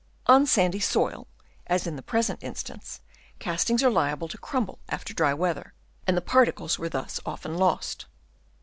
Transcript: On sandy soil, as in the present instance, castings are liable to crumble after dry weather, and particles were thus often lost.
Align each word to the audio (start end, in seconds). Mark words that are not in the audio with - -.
On 0.25 0.47
sandy 0.47 0.79
soil, 0.79 1.27
as 1.67 1.85
in 1.85 1.95
the 1.95 2.01
present 2.01 2.41
instance, 2.41 3.01
castings 3.37 3.83
are 3.83 3.89
liable 3.91 4.27
to 4.29 4.37
crumble 4.39 4.79
after 4.89 5.13
dry 5.13 5.31
weather, 5.35 5.75
and 6.07 6.25
particles 6.25 6.79
were 6.79 6.89
thus 6.89 7.19
often 7.23 7.55
lost. 7.55 8.07